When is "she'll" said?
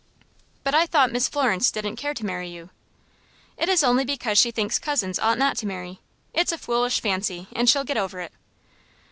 7.69-7.83